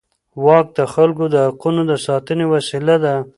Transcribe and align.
واک 0.45 0.67
د 0.77 0.79
خلکو 0.93 1.23
د 1.33 1.35
حقونو 1.47 1.81
د 1.91 1.93
ساتنې 2.05 2.45
وسیله 2.53 2.95
ده. 3.03 3.15